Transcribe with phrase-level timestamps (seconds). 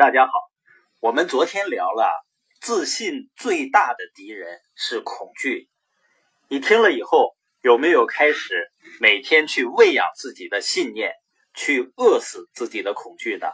[0.00, 0.32] 大家好，
[1.00, 2.10] 我们昨天聊了
[2.58, 5.68] 自信最大的敌人是恐惧。
[6.48, 11.12] 你听了以后，有没有开始每天去喂养自己的信念，
[11.52, 13.48] 去饿死自己的恐惧呢？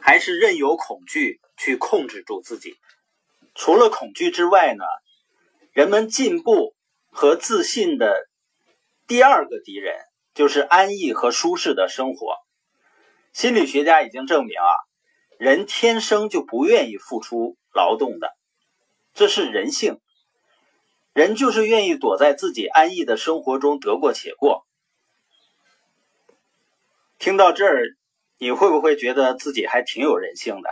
[0.00, 2.76] 还是任由恐惧去控制住自己？
[3.56, 4.84] 除了恐惧之外呢？
[5.72, 6.76] 人们进步
[7.10, 8.28] 和自信的
[9.08, 9.96] 第二个敌人
[10.34, 12.36] 就是安逸和舒适的生活。
[13.32, 14.70] 心理学家已经证明啊。
[15.44, 18.30] 人天生就不愿意付出劳动的，
[19.12, 20.00] 这是人性。
[21.12, 24.66] 人就是愿意躲在自己安逸的生活中得过且过。
[27.18, 27.84] 听到这儿，
[28.38, 30.70] 你会不会觉得自己还挺有人性的？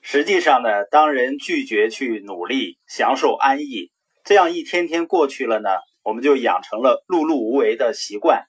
[0.00, 3.92] 实际上呢，当人拒绝去努力、享受安逸，
[4.24, 5.68] 这样一天天过去了呢，
[6.02, 8.46] 我们就养成了碌碌无为的习惯，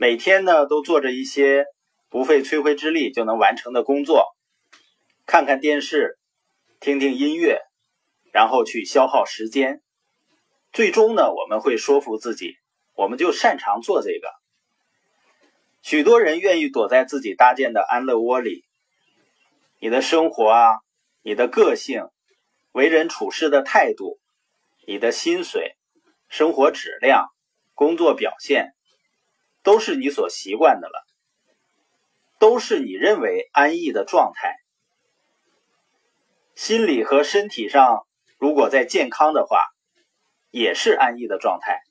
[0.00, 1.66] 每天呢都做着一些。
[2.10, 4.34] 不费吹灰之力就能完成的工作，
[5.26, 6.18] 看看电视，
[6.80, 7.60] 听听音乐，
[8.32, 9.82] 然后去消耗时间。
[10.72, 12.56] 最终呢，我们会说服自己，
[12.94, 14.28] 我们就擅长做这个。
[15.82, 18.64] 许多人愿意躲在自己搭建的安乐窝里。
[19.78, 20.80] 你的生活啊，
[21.22, 22.08] 你的个性，
[22.72, 24.18] 为人处事的态度，
[24.86, 25.76] 你的薪水、
[26.28, 27.28] 生活质量、
[27.74, 28.74] 工作表现，
[29.62, 31.07] 都是你所习惯的了。
[32.58, 34.56] 都是你认为安逸的状态，
[36.56, 38.04] 心理和身体上
[38.36, 39.60] 如果在健康的话，
[40.50, 41.82] 也是安逸的状态。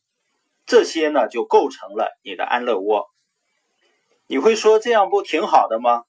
[0.66, 3.06] 这些呢，就构成了你的安乐窝。
[4.28, 6.04] 你会说这样不挺好的吗？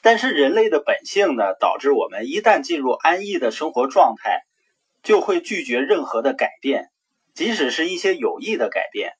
[0.00, 4.46] 但是人类的本性呢，导致我们一旦进入安逸的生活状态，
[5.02, 6.88] 就会拒绝任何的改变，
[7.34, 9.12] 即使是一些有益的改变。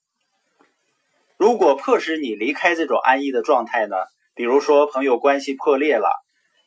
[1.37, 3.97] 如果迫使你离开这种安逸的状态呢？
[4.37, 6.11] 比如说，朋友关系破裂了，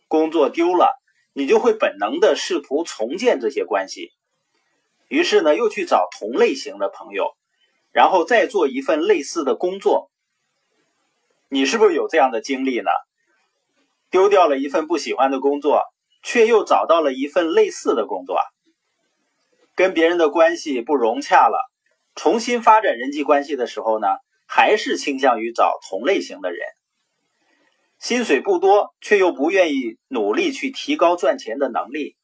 [0.08, 1.00] 工作丢了，
[1.34, 4.10] 你就会本能的试图重建这些关系。
[5.08, 7.28] 于是呢，又去找同类型的朋友，
[7.92, 10.10] 然后再做一份类似的工作。
[11.48, 12.90] 你是不是有这样的经历呢？
[14.10, 15.84] 丢掉了一份不喜欢的工作，
[16.24, 18.40] 却又找到了一份类似的工作。
[19.76, 21.60] 跟别人的关系不融洽了，
[22.16, 24.08] 重新发展人际关系的时候呢，
[24.48, 26.60] 还是倾向于找同类型的人。
[28.00, 32.16] 薪水不多，却又不愿意努力去提高赚钱的能力。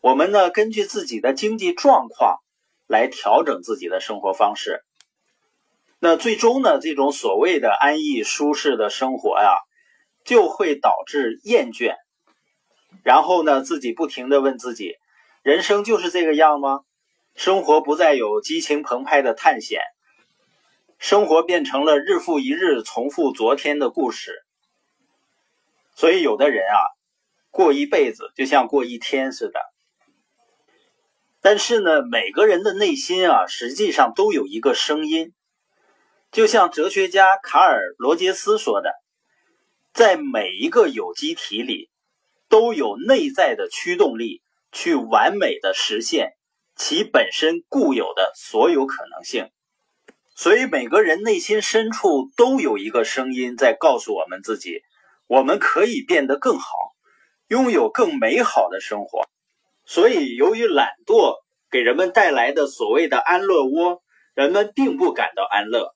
[0.00, 2.38] 我们呢，根据自己的经济状况
[2.88, 4.82] 来调整自己的生活方式。
[6.00, 9.54] 那最终呢，这种所谓的安逸舒适的生活呀，
[10.24, 11.94] 就会导致厌倦。
[13.04, 14.96] 然后呢，自己不停的问自己：
[15.42, 16.80] 人生就是这个样吗？
[17.36, 19.80] 生活不再有激情澎湃的探险。
[21.00, 24.44] 生活变成了日复一日重复昨天的故事，
[25.96, 26.76] 所以有的人啊，
[27.50, 29.58] 过一辈子就像过一天似的。
[31.40, 35.32] 但是呢，每个人的内心啊，实际上都有一个声音，
[36.30, 38.92] 就像哲学家卡尔·罗杰斯说的，
[39.94, 41.88] 在每一个有机体里，
[42.50, 46.34] 都有内在的驱动力，去完美的实现
[46.76, 49.50] 其本身固有的所有可能性。
[50.40, 54.80] 所以每个人内心深处都有一个声音在告诉我们自己，
[55.26, 56.64] 我们可以变得更好，
[57.48, 59.28] 拥有更美好的生活。
[59.84, 61.34] 所以，由于懒惰
[61.70, 64.00] 给人们带来的所谓的安乐窝，
[64.32, 65.94] 人们并不感到安乐。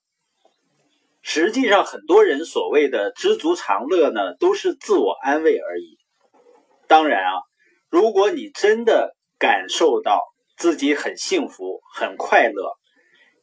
[1.23, 5.97] 实际上，很多人所谓的知足常乐呢，都是自我安慰而已。
[6.87, 7.41] 当然啊，
[7.89, 10.21] 如果你真的感受到
[10.55, 12.77] 自己很幸福、很快乐。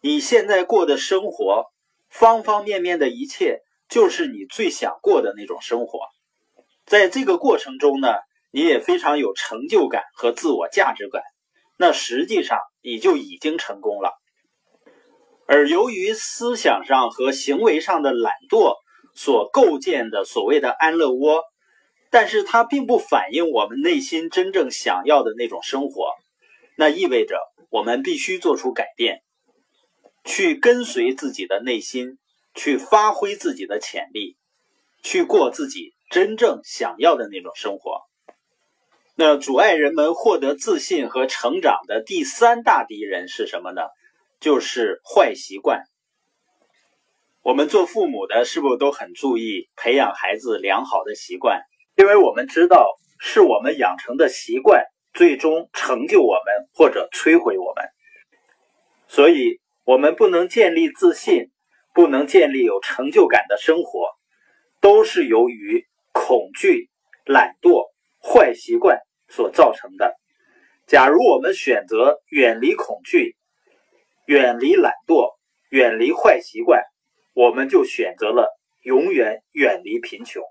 [0.05, 1.67] 你现在过的生活，
[2.11, 6.01] 方方面面的一切，就是你最想过的那种生活。
[6.85, 8.09] 在这个过程中呢，
[8.51, 11.23] 你也非常有成就感和自我价值感。
[11.79, 14.11] 那实际上你就已经成功了。
[15.47, 18.75] 而由于思想上和行为上的懒惰
[19.15, 21.45] 所构建的所谓的安乐窝，
[22.11, 26.11] 但是它并不反映我们内心真正想要的那种生活。
[26.77, 27.39] 那意味着
[27.71, 29.23] 我们必须做出改变。
[30.25, 32.19] 去跟随自己的内心，
[32.55, 34.37] 去发挥自己的潜力，
[35.03, 38.03] 去过自己真正想要的那种生活。
[39.17, 43.83] 那阻碍人们获得自信和成长的第三大敌人是什么呢？
[44.39, 45.85] 就是坏习惯。
[47.43, 51.63] 我们做父母的，是不是都很注意培养孩子良好的习惯？
[51.97, 52.87] 因为我们知道，
[53.19, 57.85] 是我们养成的习惯，最终成就我们或者摧毁我们。
[59.09, 59.62] 所以。
[59.93, 61.51] 我们不能建立自信，
[61.93, 64.09] 不能建立有成就感的生活，
[64.81, 66.89] 都是由于恐惧、
[67.27, 70.17] 懒惰、坏习惯所造成的。
[70.87, 73.37] 假如我们选择远离恐惧、
[74.25, 75.35] 远离懒惰、
[75.69, 76.83] 远离坏习惯，
[77.35, 78.49] 我们就选择了
[78.81, 80.43] 永远远离贫穷。